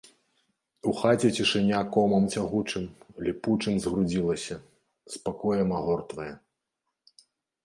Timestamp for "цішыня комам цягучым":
1.39-2.83